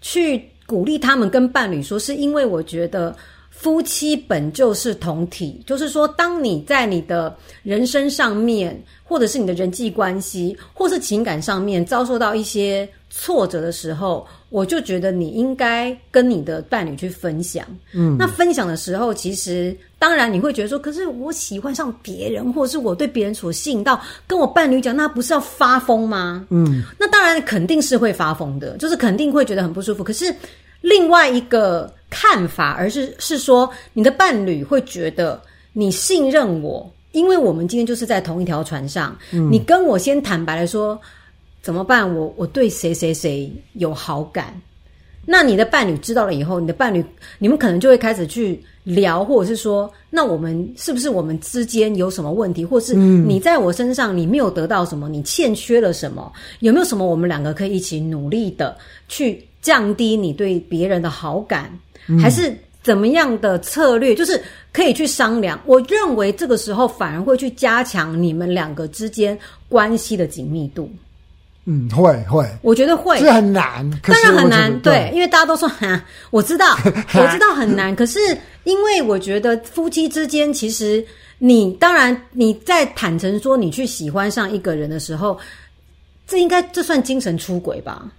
[0.00, 3.16] 去鼓励他们跟伴侣说，是因为我觉得
[3.50, 12.88] 夫妻本就是同体，就是说，当你在你的人生上面，或者是你的人际关系，或是情感上面遭受到一些。
[13.10, 17.64] 挫折的时候，我就觉得你应该跟你的伴侣去分享。
[17.92, 26.46] 嗯，那分享的时候，其实当然你会觉得说，可是我喜欢上别人，或者是我对别人所吸引到，跟我伴侣讲，那不是要发疯吗？
[26.50, 30.04] 嗯，那当然肯定是会发疯的，就是肯定会觉得很不舒服。
[30.04, 30.32] 可是
[30.82, 35.40] 另外一个看法，而是是说，你的伴侣会觉得
[35.72, 39.16] 你信任我，因为我们今天就是在同一条船上。
[39.32, 41.00] 嗯，你跟我先坦白的说。
[41.62, 42.14] 怎么办？
[42.14, 44.58] 我我对谁谁谁有好感，
[45.26, 47.04] 那你的伴侣知道了以后，你的伴侣
[47.38, 56.32] 你们可能就会开始去聊，或者是说，那我们是不是我们之间有什么问题，或是你在我身上你没有得到什么，你欠缺了什么？
[56.60, 58.74] 有没有什么我们两个可以一起努力的
[59.08, 61.70] 去降低你对别人的好感，
[62.18, 64.14] 还是怎么样的策略？
[64.14, 64.40] 就是
[64.72, 65.60] 可以去商量。
[65.66, 70.88] 我认为这个时候反而会去加强你们两个之间关系的紧密度。
[71.70, 76.02] 嗯，会会，我觉得会，这很难，当然很难，对，对，因为大家都说哈，
[76.32, 76.74] 我知道，
[77.12, 78.18] 我知道很难，可是
[78.64, 81.04] 因为我觉得夫妻之间，其实
[81.36, 85.38] 你当然你在坦诚说你去喜欢上一个人的时候，
[86.26, 88.10] 这应该这算精神出轨吧？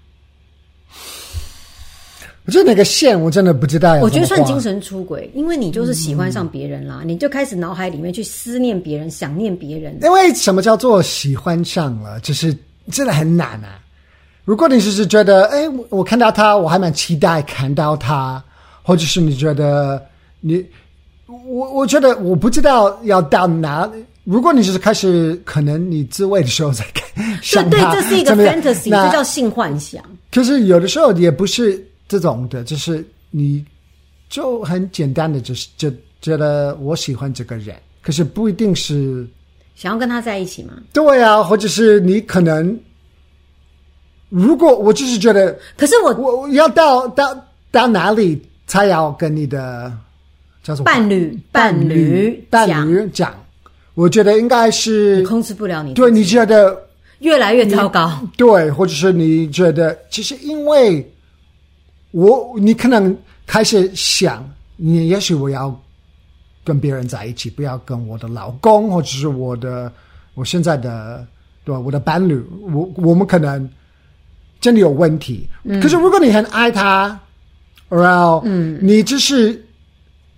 [2.45, 9.97] 我觉得那个线我真的不知道，我觉得算精神出轨，因为你就是喜欢上别人啦，嗯、你就开始脑海里面去思念别人，想念别人。
[10.03, 12.55] 因为什么叫做喜欢上了，就是。
[12.89, 13.79] 真的很难啊！
[14.45, 18.43] 如果你只是觉得，哎，我看到他，我还蛮期待看到他，
[18.81, 20.03] 或者是你觉得
[20.39, 20.65] 你，
[21.27, 23.89] 我我觉得我不知道要到哪。
[24.23, 30.03] 如果你只是开始，可能你自慰的时候再看， 想他，对，这是一个 fantasy，这叫性幻想。
[30.31, 33.63] 可是有的时候也不是这种的，就是你
[34.29, 39.27] 就很简单的，就是就觉得我喜欢这个人，可是不一定是。
[39.79, 40.73] 想要跟他在一起吗？
[40.91, 42.77] 对啊，或者是你可能，
[44.27, 47.33] 如果我就是觉得，可是我我要到到
[47.71, 49.89] 到哪里才要跟你的
[50.61, 53.33] 叫什么伴侣伴侣伴侣讲。
[53.93, 56.77] 我觉得应该是你控制不了你，对，你觉得
[57.19, 61.09] 越来越糟糕，对，或者是你觉得其实因为
[62.11, 65.73] 我你可能开始想，你也许我要
[66.69, 69.91] 跟别人在一起，不要跟我的老公或者是我的
[70.35, 71.25] 我现在的
[71.65, 72.39] 对我的伴侣，
[72.71, 73.69] 我我们可能
[74.61, 75.49] 真的有问题。
[75.63, 77.19] 嗯、可是如果你很爱他，
[77.89, 79.61] 然后嗯，你只是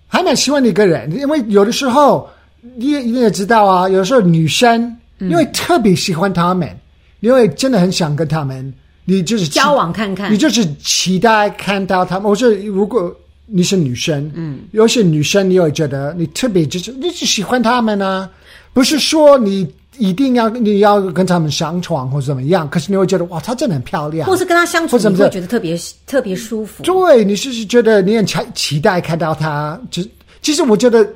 [0.08, 2.28] 还蛮喜欢一个人，因为有的时候。
[2.76, 6.78] 你也你也知道啊，有时候女生因为特别喜欢他们，嗯、
[7.18, 8.72] 因为真的很想跟他们，
[9.04, 12.30] 你就是交往看看，你就是期待看到他们。
[12.30, 13.12] 我说，如果
[13.52, 18.30] 你是女生，嗯，有些女生你会觉得你特别就是你是喜欢他们啊，
[18.72, 26.82] 不是说你一定要你要跟他们上床或者怎么样，可是你会觉得哇，她真的很漂亮，或是跟她相处你会觉得特别特别舒服。
[26.82, 30.02] 对，你是觉得你很期期待看到她，就
[30.40, 31.06] 其实我觉得。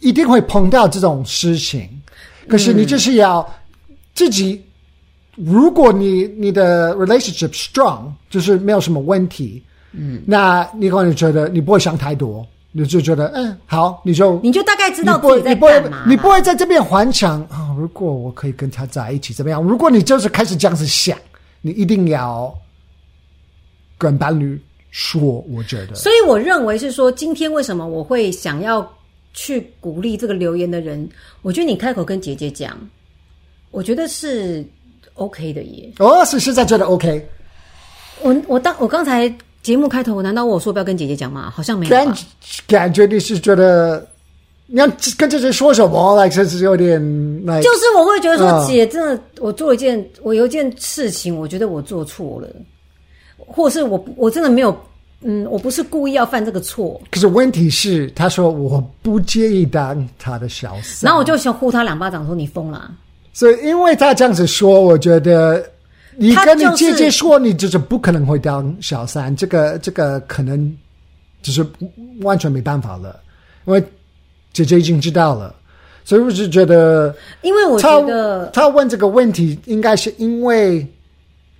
[0.00, 1.88] 一定会碰到这种事情，
[2.48, 3.48] 可是你就是要
[4.12, 4.60] 自己。
[5.36, 9.62] 嗯、如果你你的 relationship strong，就是没有什么问题，
[9.98, 17.76] 嗯，那你可能觉得你不会想太多，你就觉得嗯好，你就你就大概知道自己在干嘛，你不会在这边幻想啊、哦。
[17.78, 19.62] 如果我可以跟他在一起怎么样？
[19.62, 21.18] 如果你就是开始这样子想，
[21.60, 22.52] 你一定要
[23.96, 25.44] 跟伴侣说。
[25.50, 28.88] 我觉得，所以我认为是说，今天为什么我会想要。
[29.34, 31.08] 去鼓励这个留言的人，
[31.42, 32.76] 我觉得你开口跟姐姐讲，
[33.70, 34.66] 我觉得是
[35.14, 35.92] OK 的耶。
[35.98, 37.24] 哦，是现在觉得 OK。
[38.22, 41.52] 我我当我刚才节目开头，难道我说不要跟姐姐讲吗？
[41.54, 41.90] 好像没有。
[41.90, 42.14] 感
[42.66, 44.06] 感觉你是觉得
[44.66, 46.16] 你要跟姐姐说什么？
[46.16, 47.00] 来，甚至有点
[47.42, 52.48] ，like, 就是我会觉得说，姐真的，我做一件，我有一件事情，我觉得我做错了，
[53.36, 54.76] 或是我我真的没有。
[55.20, 57.00] 嗯，我不是故意要犯这个错。
[57.10, 62.88] 可是问题是，他说我不介意当他的小三，然后我就想呼他两巴掌，说你疯了。
[63.32, 65.68] 所以，因为他这样子说，我觉得
[66.18, 70.76] 你跟你姐姐说，你就是不可能会当小三，这个这个可能
[71.42, 71.64] 就是
[72.22, 73.18] 完全没办法了，
[73.64, 73.82] 因为
[74.52, 75.54] 姐姐已经知道了。
[76.04, 80.86] 所以，我就觉得，因为我觉得他，问这个问题，应该是因为。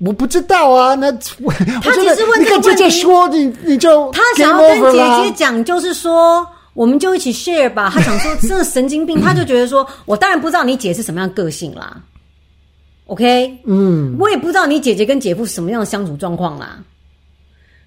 [0.00, 1.08] 我不知道啊，那
[1.42, 7.90] 我他其实问这个姐姐说，你你就他想要跟姐姐讲，就是说，我们就一起 share 吧。
[7.92, 12.00] 他想说， 这个神经病，他就觉得说，我当然不知道你姐是什么样个性啦。
[13.08, 16.84] OK，嗯，我也不知道你姐姐跟姐夫什么样的相处状况啦。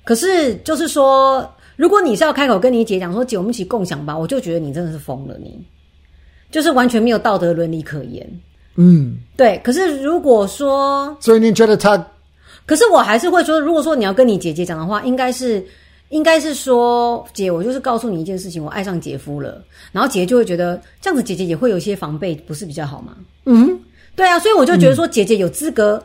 [0.04, 5.64] 可是就是说，如果你是要开口跟你姐讲说，姐，我们一起共享吧，我就觉得你真的是疯了，你
[6.50, 8.28] 就是完全没有道德伦理可言。
[8.78, 9.62] 嗯，对。
[9.64, 12.04] 可是如果说，所以你觉得他？
[12.66, 15.64] 可是我还是会说，如果说你要跟你姐姐讲的话，应该是，
[16.10, 19.64] 应该是说，姐，我就是告诉你一件事情，我爱上姐夫了。
[19.92, 23.16] 然后姐姐就会觉得这样子，姐姐也会有一些防备，不是比较好吗？
[23.46, 23.78] 嗯，
[24.16, 24.40] 对啊。
[24.40, 26.04] 所以我就觉得说，姐姐有资格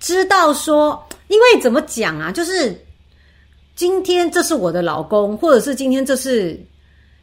[0.00, 2.30] 知道说，嗯、因为怎么讲啊？
[2.32, 2.78] 就是
[3.74, 6.58] 今天这是我的老公，或者是今天这是。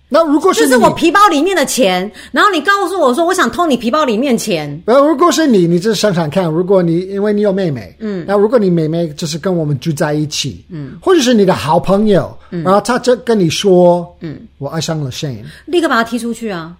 [0.10, 4.84] 那如果是就是我皮包里面的钱，然后你告诉我说，我想偷你皮包里面钱。
[4.86, 16.78] 呃如果是你，你就想想看，如果你因为你有妹妹，嗯，那如果你妹妹就是跟我们住在一起，嗯，或者是你的好朋友，嗯，然后他就跟你说，嗯，我爱上了 Shane，立刻把他踢出去啊，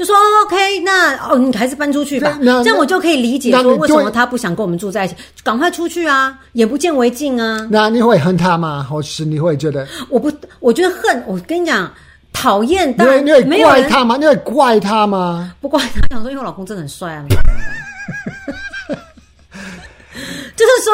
[0.00, 7.68] 就说 OK，那哦，你还是搬出去吧，这样我就可以理解说为什么他不想跟我们住在一起，赶快出去啊，眼不见为净啊。
[7.70, 8.82] 那你会恨他吗？
[8.88, 9.86] 或是你会觉得？
[10.08, 11.92] 我不，我觉得恨，我跟你讲。
[12.32, 14.16] 讨厌，当然你会怪他吗？
[14.16, 15.52] 你会怪他吗？
[15.60, 17.24] 不怪他，想说因为我老公真的很帅啊。
[20.56, 20.92] 就是说，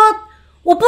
[0.63, 0.85] 我不，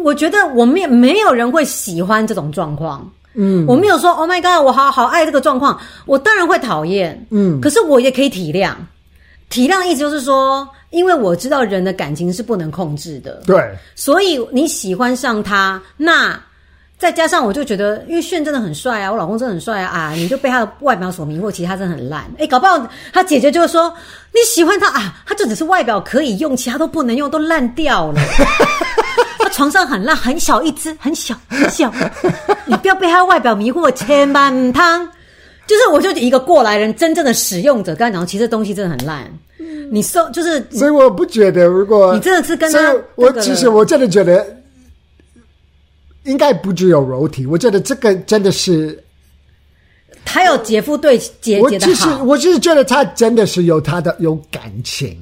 [0.00, 3.04] 我觉得我没没有人会喜欢这种状况。
[3.34, 5.80] 嗯，我没有说 Oh my God，我好好爱这个状况。
[6.06, 8.72] 我当然会讨厌，嗯，可是我也可以体谅。
[9.48, 13.62] 体谅的意思就是说，因为我知道人的感情是不能控制的，对，
[13.94, 16.40] 所以你喜欢上他，那。
[17.00, 22.30] 再加上，我就觉得，因为炫真的很帅啊，我老公真的很帅啊，啊，你就被他的外表所迷惑，其实他真的很烂。
[22.36, 23.90] 哎，搞不好他姐姐就说
[24.34, 28.20] 你喜欢他啊，他就只是外表可以用，其他都不能用，都烂掉了。
[29.60, 31.92] 他床上很烂，很小一只，很小很小。
[32.64, 35.06] 你不要被他外表迷惑，千万汤。
[35.66, 39.30] 就是，我就一个过来人，真正的使用者，刚才讲，其实东西真的很烂。
[39.92, 44.56] 你收就是，所以我不觉得，如果你真的是跟他，我其实我真的觉得。
[46.24, 49.02] 应该不只有柔体，我觉得这个真的是，
[50.22, 51.70] 他有姐夫对姐姐的好。
[51.70, 55.18] 我其实我就是觉得他真的是有他的有感情，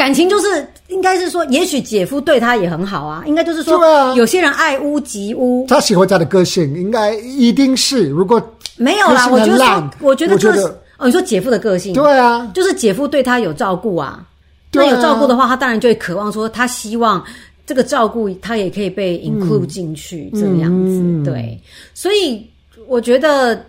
[0.00, 8.42] 感情就是应该是说，也许姐夫对他也很好啊，应该就是说，啊、有些人爱屋及乌，他喜欢他的个性，应该一定是如果
[8.78, 10.60] 没有啦，我觉得说，我觉得就是
[10.96, 14.26] 哦，你说姐夫的个性，对啊，就是姐夫对他有照顾啊，
[14.72, 17.22] 那有照顾的话，他当然就会渴望说，他希望
[17.66, 21.60] 这个照顾他也可以被 include 进去，嗯、这样子，嗯、对，
[21.92, 22.42] 所以
[22.88, 23.66] 我觉得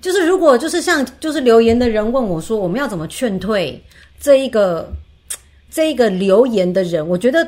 [0.00, 3.78] 就是如果就是像就是留言的人问我说，我们要怎么劝退
[4.18, 4.90] 这一个。
[5.70, 7.46] 这个留言的人，我觉得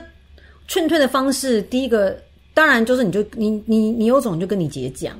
[0.66, 2.16] 劝退的方式，第一个
[2.52, 5.18] 当然就是你就你你你有种就跟你姐讲，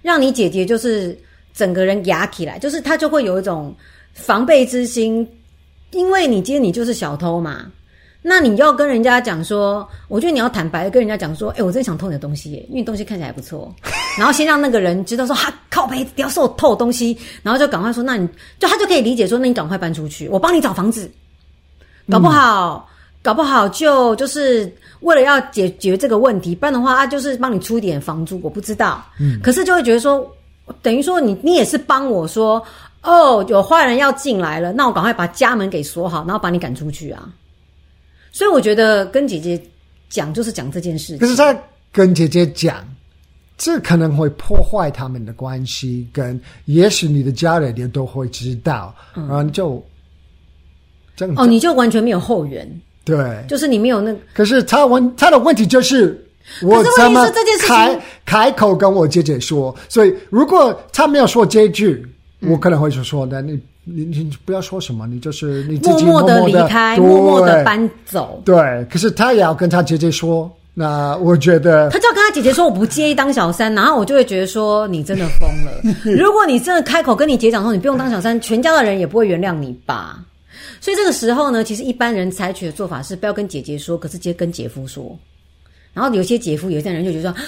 [0.00, 1.16] 让你姐姐就是
[1.54, 3.74] 整个人压起来，就是他就会有一种
[4.14, 5.26] 防备之心，
[5.92, 7.70] 因为你今天你就是小偷嘛，
[8.22, 13.72] 那你要跟人家讲说，我觉得你要坦白的跟人家讲说，哎，我真想偷你的东西，因为东西看起来不错，
[14.18, 18.26] 然后先让那个人知道说，哈，靠北，不要说我偷东西，然后就赶快说，那你
[18.58, 21.10] 就他就可以理解说，那你赶快搬出去，我帮你找房子。
[22.10, 29.04] 搞不好，嗯、搞不好就就是为了要解决这个问题，不然的话，他就是帮你出一点房租，我不知道。
[29.20, 30.26] 嗯，可是就会觉得说，
[30.82, 32.62] 等于说你你也是帮我说，
[33.02, 37.28] 哦，有坏人要进来了，那我赶快把家门给锁好，然后把你赶出去啊。
[38.32, 39.60] 所以我觉得跟姐姐
[40.08, 41.18] 讲就是讲这件事情。
[41.18, 41.56] 可是他
[41.92, 42.84] 跟姐姐讲，
[43.58, 49.84] 这可能会破坏他们的关系，跟也许你的家人也都会知道，嗯、然后就。
[51.36, 52.68] 哦，你就完全没有后援，
[53.04, 53.16] 对，
[53.48, 54.14] 就是你没有那。
[54.34, 56.18] 可是他问他的问题就是，
[56.62, 57.24] 我怎么
[57.60, 59.74] 开开口跟我姐姐说？
[59.88, 62.04] 所以如果他没有说这句，
[62.48, 68.56] 我可能会就说：“那你你你不要说什么，你就是你自己默默的离开，默默的搬走。”对，
[68.90, 70.50] 可是他也要跟他姐姐说。
[70.74, 75.70] 那我觉得他就要跟他姐姐说：“我不介意当小三。”然后我就会觉得说：“你真的疯了！
[76.16, 80.20] 如果你真的开口跟你姐讲说你不用当小三，全家的人也不会原谅你吧？”
[80.80, 85.18] 所以这个时候呢，其实一般人采取的做法是不要跟姐姐说，可是直接跟姐夫说。
[85.92, 87.42] 然后有些姐夫，有些人就觉得说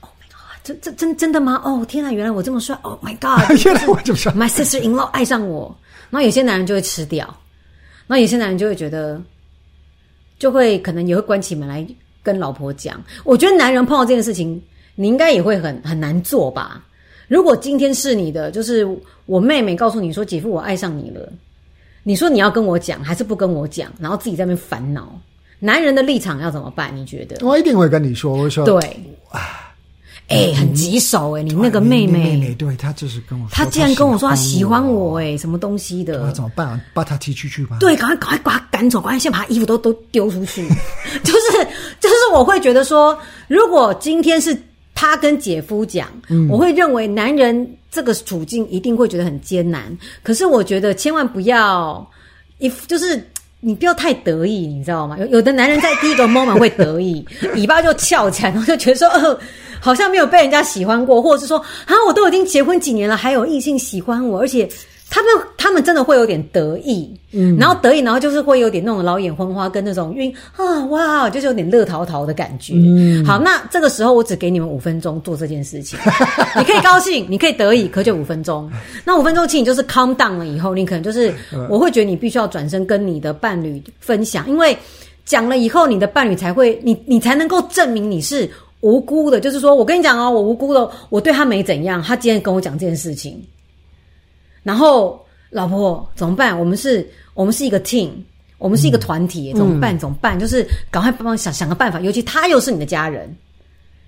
[0.00, 1.62] ：“Oh my god，这这真真的吗？
[1.64, 5.74] 哦天啊， 原来我这么帅！Oh my god，原来我这么帅！My sister-in-law 爱上我。”
[6.10, 7.26] 然后有些男人就会吃掉，
[8.06, 9.20] 然后有些男人就会觉得，
[10.38, 11.86] 就会可能也会关起门来
[12.22, 13.02] 跟老婆讲。
[13.24, 14.60] 我觉得男人碰到这件事情，
[14.96, 16.84] 你应该也会很很难做吧？
[17.28, 18.88] 如果今天是你的，就是
[19.26, 21.30] 我妹妹告诉你说：“姐夫，我爱上你了。”
[22.08, 23.92] 你说你要跟我讲，还是不跟我讲？
[24.00, 25.12] 然后自己在那边烦恼。
[25.58, 26.90] 男人的立场要怎么办？
[26.96, 27.46] 你觉得？
[27.46, 28.32] 我一定会跟你说。
[28.32, 28.78] 我会说对，
[29.30, 31.44] 哎、欸，很棘手哎、欸！
[31.44, 36.24] 你那个妹妹，妹妹对她就是跟我说，她竟然跟我说她喜欢我哎、欸，什么东西的？
[36.24, 36.80] 那怎么办？
[36.94, 37.76] 把她踢出去吧。
[37.78, 40.66] 对，赶快赶快把她赶走，赶快先把她衣服都都丢出去。
[41.22, 41.66] 就 是
[42.00, 43.18] 就是，我会觉得说，
[43.48, 44.58] 如果今天是。
[45.00, 49.96] 他跟姐夫讲，嗯、我会认为男人这个处境一定会觉得很艰难。
[50.24, 52.04] 可是我觉得千万不要，
[52.58, 53.24] 一就是
[53.60, 55.16] 你不要太得意，你知道吗？
[55.20, 59.38] 有有的男人在第一个 moment 会得意， 尾巴就翘起来，然后就觉得说，呃，
[59.78, 64.68] 好像没有被人家喜欢过，或者是说，啊，我都已经结婚几年了，还有异性喜欢我，而且。
[65.10, 72.74] 他们他们真的会有点得意，嗯，然后得意，然后就是会有点那种老眼昏花，跟那种晕啊哇，就是有点乐淘淘的感觉。
[72.76, 75.98] 嗯，好，那这个时候我只给你们五分钟做这件事情，
[76.56, 78.70] 你可以高兴，你可以得意，可就五分钟。
[79.04, 81.32] 那五分钟期你就是 calm down 了以后，你可能就是
[81.70, 84.76] 我会觉得你必须要转身跟你的伴侣分享，因为
[85.24, 88.48] 讲了以后，你的伴侣才会你你才能够证明你是
[88.80, 93.42] 无辜的，就是说我跟你讲哦，我无辜的，我对他没怎样，他今天跟我讲这件事情。
[94.68, 96.56] 然后，老婆怎么办？
[96.58, 98.10] 我们是，我们是一个 team，
[98.58, 99.98] 我们是一个团体，嗯、怎么办？
[99.98, 100.38] 怎么办？
[100.38, 101.98] 就是赶快帮忙想想个办法。
[102.00, 103.34] 尤其他又是你的家人，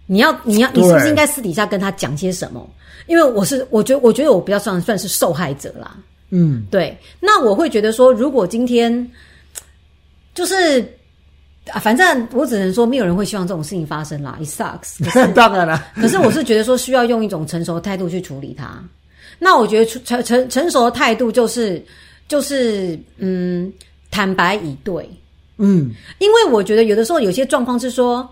[0.04, 2.68] 你要，你要，你是不是应该私底下跟他讲些什么？
[3.06, 5.96] 因为我是，我觉得，我觉得我比较算算是受害者啦。
[6.28, 6.94] 嗯，对。
[7.20, 9.10] 那我会觉得说，如果今天
[10.34, 10.82] 就是
[11.70, 14.38] 啊，反正我只能说，没有人会希望这种事情发生啦。
[14.38, 15.00] It sucks。
[15.32, 18.84] 当然了，可是我是觉得说，需要用一种成熟的态度去处理它。
[19.42, 21.82] 那我觉得成成成熟的态度就是
[22.28, 23.72] 就是嗯，
[24.10, 25.10] 坦白以对，
[25.56, 28.28] 嗯，因为我觉得有的时候有些状况是说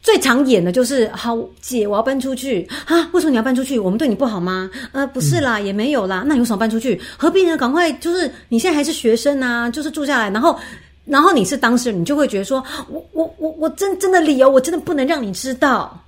[0.00, 3.78] 最常演的就是好姐，我要搬出去啊，为什么你要搬出去？
[3.78, 4.70] 我们对你不好吗？
[4.92, 7.00] 呃，不是啦，嗯、也没有啦，那你为什么搬出去？
[7.16, 7.56] 何必呢？
[7.56, 10.56] 赶快就是你现在还是学生啊，就是住下来，然后
[11.04, 16.00] 然后你是当事人，你就会觉得说我我我我真真的理由，我真的不能让你知道。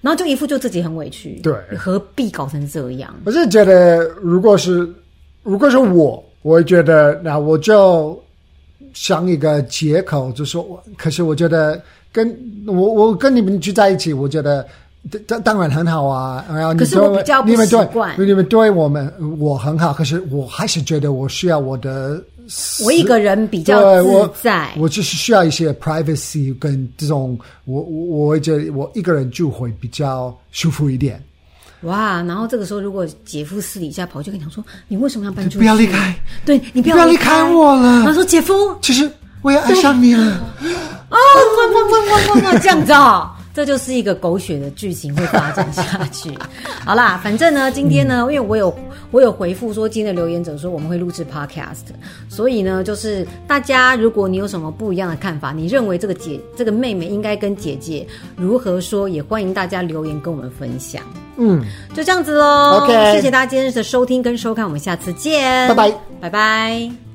[0.00, 3.14] 然后就一副就自己很委屈，对，何必搞成这样？
[3.24, 4.88] 我是觉得，如果是
[5.42, 8.18] 如果是我，我会觉得，那我就
[8.94, 10.82] 想一个借口，就说我。
[10.96, 11.80] 可是我觉得
[12.10, 12.34] 跟
[12.66, 14.66] 我我跟你们聚在一起，我觉得
[15.26, 16.44] 当当然很好啊。
[16.48, 22.22] 然后你可是我比较不习惯，你们对你们对我们我很好，可是我还是觉得我需要我的
[22.84, 31.22] 我一个人比较自在，我，我就是需要一些 privacy 跟这种，我我我觉得我一个人住会比较舒服一点。
[31.82, 35.58] 哇，然后这个时候如果姐夫私底下跑去跟你讲说，你为什么要搬出去？
[35.58, 38.04] 不要离开，对你不要离开我了。
[38.04, 39.10] 他说姐夫，其实
[39.42, 40.22] 我也爱上你了。
[41.08, 41.16] 哦，
[41.56, 43.30] 汪汪汪汪汪汪，这样子哦。
[43.52, 45.82] 这就是一个狗血的剧情会发展下
[46.12, 46.30] 去。
[46.84, 48.74] 好啦，反正呢，今天呢，因为我有
[49.10, 51.86] 我有回复说，今天的留言者说我们会录制 podcast，
[52.28, 61.02] 所以呢，就是大家如果你有什么不一样的看法，你认为这个姐这个妹妹应该跟姐姐如何说，也欢迎大家留言跟我们分享。
[61.36, 62.80] 嗯，就这样子喽。
[62.82, 65.68] OK，谢谢大家今天的收听跟收看，我们下次见。
[65.68, 67.09] 拜拜，拜拜。